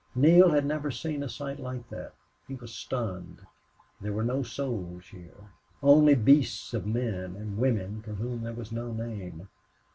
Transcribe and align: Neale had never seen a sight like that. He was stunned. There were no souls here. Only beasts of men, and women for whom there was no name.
Neale 0.15 0.49
had 0.49 0.65
never 0.65 0.89
seen 0.89 1.21
a 1.21 1.29
sight 1.29 1.59
like 1.59 1.87
that. 1.89 2.15
He 2.47 2.55
was 2.55 2.73
stunned. 2.73 3.45
There 4.01 4.13
were 4.13 4.23
no 4.23 4.41
souls 4.41 5.05
here. 5.09 5.51
Only 5.83 6.15
beasts 6.15 6.73
of 6.73 6.87
men, 6.87 7.35
and 7.35 7.59
women 7.59 8.01
for 8.01 8.13
whom 8.13 8.41
there 8.41 8.53
was 8.55 8.71
no 8.71 8.91
name. 8.91 9.47